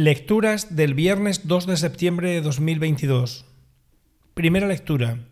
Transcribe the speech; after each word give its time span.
Lecturas 0.00 0.76
del 0.76 0.94
viernes 0.94 1.48
2 1.48 1.66
de 1.66 1.76
septiembre 1.76 2.30
de 2.30 2.40
2022. 2.40 3.46
Primera 4.32 4.68
lectura. 4.68 5.26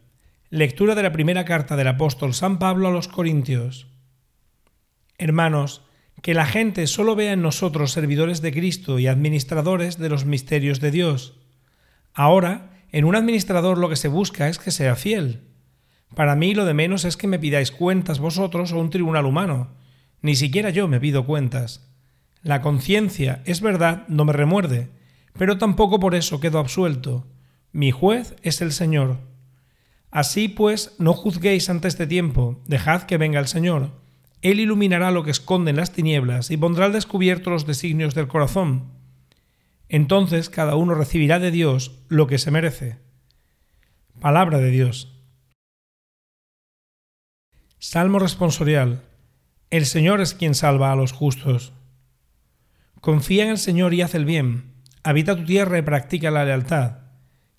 Lectura 0.51 0.97
de 0.97 1.05
la 1.05 1.13
primera 1.13 1.45
carta 1.45 1.77
del 1.77 1.87
apóstol 1.87 2.35
San 2.35 2.59
Pablo 2.59 2.89
a 2.89 2.91
los 2.91 3.07
Corintios. 3.07 3.87
Hermanos, 5.19 5.83
que 6.21 6.35
la 6.35 6.47
gente 6.47 6.89
solo 6.89 7.15
vea 7.15 7.35
en 7.35 7.43
nosotros 7.43 7.93
servidores 7.93 8.43
de 8.43 8.51
Cristo 8.51 8.99
y 8.99 9.07
administradores 9.07 9.99
de 9.99 10.09
los 10.09 10.25
misterios 10.25 10.81
de 10.81 10.91
Dios. 10.91 11.39
Ahora, 12.13 12.73
en 12.91 13.05
un 13.05 13.15
administrador 13.15 13.79
lo 13.79 13.89
que 13.89 13.95
se 13.95 14.09
busca 14.09 14.49
es 14.49 14.59
que 14.59 14.73
sea 14.73 14.97
fiel. 14.97 15.43
Para 16.17 16.35
mí 16.35 16.57
lo 16.57 16.65
de 16.65 16.75
menos 16.75 17.05
es 17.05 17.17
que 17.17 17.29
me 17.29 17.39
pidáis 17.39 17.71
cuentas 17.71 18.19
vosotros 18.19 18.73
o 18.73 18.81
un 18.81 18.91
tribunal 18.91 19.27
humano. 19.27 19.77
Ni 20.23 20.35
siquiera 20.35 20.71
yo 20.71 20.89
me 20.89 20.99
pido 20.99 21.25
cuentas. 21.25 21.87
La 22.47 22.63
conciencia, 22.63 23.43
es 23.45 23.61
verdad, 23.61 24.07
no 24.07 24.25
me 24.25 24.33
remuerde, 24.33 24.89
pero 25.37 25.59
tampoco 25.59 25.99
por 25.99 26.15
eso 26.15 26.39
quedo 26.39 26.61
absuelto. 26.61 27.27
Mi 27.73 27.91
juez 27.91 28.37
es 28.45 28.61
el 28.61 28.71
Señor. 28.71 29.19
Así 30.13 30.47
pues, 30.47 30.95
no 31.01 31.13
juzguéis 31.13 31.69
ante 31.71 31.89
este 31.89 32.07
tiempo, 32.07 32.63
dejad 32.69 33.03
que 33.03 33.17
venga 33.17 33.41
el 33.41 33.49
Señor. 33.49 33.91
Él 34.43 34.61
iluminará 34.61 35.11
lo 35.11 35.25
que 35.25 35.33
esconde 35.33 35.71
en 35.71 35.77
las 35.77 35.93
tinieblas 35.93 36.53
y 36.53 36.57
pondrá 36.57 36.85
al 36.85 36.93
descubierto 36.93 37.51
los 37.51 37.67
designios 37.67 38.15
del 38.15 38.29
corazón. 38.29 38.93
Entonces 39.89 40.49
cada 40.49 40.77
uno 40.77 40.95
recibirá 40.95 41.41
de 41.41 41.51
Dios 41.51 42.05
lo 42.07 42.29
que 42.29 42.39
se 42.39 42.53
merece. 42.53 43.01
Palabra 44.21 44.59
de 44.59 44.71
Dios. 44.71 45.13
Salmo 47.81 48.21
responsorial. 48.21 49.03
El 49.71 49.85
Señor 49.85 50.21
es 50.21 50.33
quien 50.33 50.55
salva 50.55 50.93
a 50.93 50.97
los 50.97 51.11
justos. 51.11 51.73
Confía 53.07 53.45
en 53.45 53.51
el 53.51 53.59
Señor 53.59 53.95
y 53.95 54.03
haz 54.03 54.17
el 54.17 54.25
bien. 54.25 54.73
Habita 55.05 55.37
tu 55.37 55.45
tierra 55.45 55.79
y 55.79 55.83
practica 55.83 56.33
la 56.33 56.45
lealtad. 56.45 57.03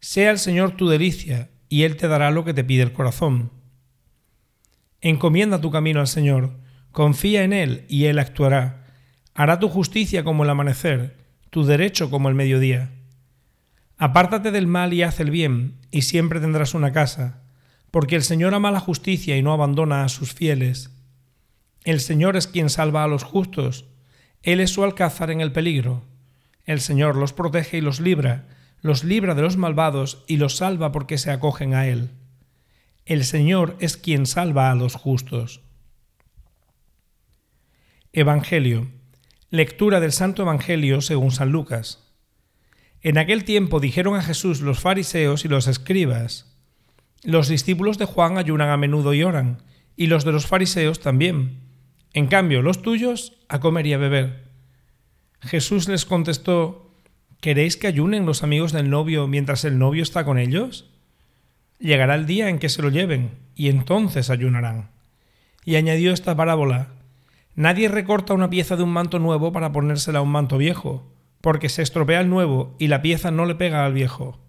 Sea 0.02 0.30
el 0.32 0.40
Señor 0.40 0.72
tu 0.72 0.90
delicia, 0.90 1.52
y 1.70 1.84
Él 1.84 1.96
te 1.96 2.10
dará 2.10 2.32
lo 2.32 2.44
que 2.44 2.54
te 2.54 2.66
pide 2.66 2.84
el 2.84 2.92
corazón. 2.92 3.54
Encomienda 5.00 5.62
tu 5.62 5.72
camino 5.72 6.02
al 6.02 6.10
Señor, 6.10 6.58
confía 6.92 7.46
en 7.46 7.54
Él 7.54 7.86
y 7.88 8.08
Él 8.08 8.20
actuará. 8.20 8.88
Hará 9.34 9.58
tu 9.58 9.70
justicia 9.70 10.26
como 10.26 10.44
el 10.44 10.50
amanecer, 10.50 11.16
tu 11.50 11.64
derecho 11.64 12.10
como 12.10 12.28
el 12.28 12.36
mediodía. 12.36 12.92
Apártate 13.96 14.52
del 14.52 14.68
mal 14.68 14.94
y 14.94 15.04
haz 15.04 15.22
el 15.22 15.32
bien, 15.32 15.78
y 15.92 16.02
siempre 16.02 16.42
tendrás 16.42 16.74
una 16.74 16.92
casa, 16.92 17.42
porque 17.90 18.18
el 18.18 18.24
Señor 18.24 18.54
ama 18.54 18.70
la 18.70 18.82
justicia 18.82 19.38
y 19.38 19.42
no 19.42 19.54
abandona 19.54 20.04
a 20.04 20.10
sus 20.10 20.34
fieles. 20.34 20.92
El 21.86 22.02
Señor 22.02 22.36
es 22.36 22.48
quien 22.48 22.70
salva 22.70 23.06
a 23.06 23.08
los 23.08 23.24
justos, 23.24 23.86
él 24.44 24.60
es 24.60 24.72
su 24.72 24.84
alcázar 24.84 25.32
en 25.32 25.42
el 25.42 25.52
peligro. 25.52 26.04
El 26.66 26.82
Señor 26.82 27.16
los 27.16 27.34
protege 27.34 27.78
y 27.78 27.82
los 27.82 28.00
libra, 28.00 28.48
los 28.82 29.04
libra 29.04 29.36
de 29.36 29.42
los 29.42 29.58
malvados 29.58 30.24
y 30.28 30.38
los 30.38 30.58
salva 30.58 30.92
porque 30.92 31.18
se 31.18 31.32
acogen 31.32 31.74
a 31.74 31.88
Él. 31.88 32.12
El 33.06 33.26
Señor 33.26 33.76
es 33.80 33.98
quien 33.98 34.26
salva 34.26 34.72
a 34.72 34.76
los 34.76 34.96
justos. 34.96 35.62
Evangelio. 38.14 38.90
Lectura 39.50 40.00
del 40.00 40.12
Santo 40.12 40.42
Evangelio 40.42 41.02
según 41.02 41.32
San 41.32 41.52
Lucas. 41.52 42.12
En 43.02 43.18
aquel 43.18 43.46
tiempo 43.46 43.80
dijeron 43.80 44.16
a 44.16 44.22
Jesús 44.22 44.62
los 44.62 44.80
fariseos 44.80 45.46
y 45.46 45.48
los 45.48 45.68
escribas, 45.68 46.58
Los 47.24 47.48
discípulos 47.48 47.98
de 47.98 48.06
Juan 48.06 48.38
ayunan 48.38 48.70
a 48.70 48.78
menudo 48.78 49.14
y 49.14 49.24
oran, 49.24 49.64
y 49.96 50.08
los 50.08 50.26
de 50.26 50.32
los 50.34 50.48
fariseos 50.48 51.00
también 51.00 51.67
en 52.18 52.26
cambio, 52.26 52.64
los 52.64 52.82
tuyos 52.82 53.34
a 53.48 53.60
comer 53.60 53.86
y 53.86 53.94
a 53.94 54.00
beber. 54.00 54.46
Jesús 55.40 55.88
les 55.88 56.04
contestó, 56.04 56.90
¿queréis 57.42 57.78
que 57.78 57.86
ayunen 57.86 58.26
los 58.26 58.42
amigos 58.42 58.72
del 58.72 58.90
novio 58.90 59.28
mientras 59.28 59.64
el 59.66 59.78
novio 59.78 60.02
está 60.02 60.26
con 60.26 60.40
ellos? 60.40 60.90
Llegará 61.78 62.16
el 62.16 62.26
día 62.26 62.50
en 62.50 62.58
que 62.58 62.70
se 62.70 62.82
lo 62.82 62.90
lleven, 62.90 63.38
y 63.54 63.70
entonces 63.70 64.32
ayunarán. 64.32 64.90
Y 65.64 65.76
añadió 65.76 66.12
esta 66.12 66.36
parábola, 66.36 66.88
Nadie 67.54 67.88
recorta 67.88 68.34
una 68.34 68.50
pieza 68.50 68.76
de 68.78 68.82
un 68.82 68.94
manto 68.94 69.20
nuevo 69.20 69.52
para 69.52 69.72
ponérsela 69.72 70.18
a 70.18 70.24
un 70.24 70.30
manto 70.30 70.58
viejo, 70.58 71.14
porque 71.40 71.70
se 71.70 71.84
estropea 71.84 72.22
el 72.22 72.32
nuevo 72.32 72.76
y 72.80 72.88
la 72.88 73.04
pieza 73.04 73.30
no 73.30 73.46
le 73.46 73.54
pega 73.54 73.86
al 73.86 73.94
viejo. 73.94 74.40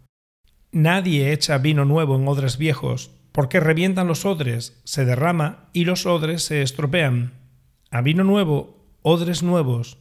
Nadie 0.73 1.33
echa 1.33 1.59
vino 1.59 1.85
nuevo 1.85 2.17
en 2.17 2.27
odres 2.27 2.57
viejos, 2.57 3.11
porque 3.33 3.61
revientan 3.61 4.07
los 4.07 4.25
odres, 4.25 4.81
se 4.85 5.05
derrama 5.05 5.69
y 5.75 5.85
los 5.85 6.07
odres 6.07 6.43
se 6.45 6.63
estropean 6.63 7.38
a 7.91 8.03
vino 8.03 8.25
nuevo, 8.25 8.77
odres 9.03 9.43
nuevos. 9.43 9.99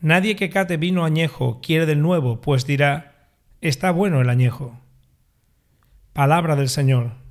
Nadie 0.00 0.36
que 0.36 0.50
cate 0.50 0.76
vino 0.76 1.04
añejo 1.04 1.60
quiere 1.60 1.86
del 1.86 2.02
nuevo, 2.02 2.40
pues 2.40 2.66
dirá, 2.66 3.30
está 3.60 3.90
bueno 3.90 4.20
el 4.20 4.30
añejo. 4.30 4.78
Palabra 6.12 6.56
del 6.56 6.68
Señor. 6.68 7.25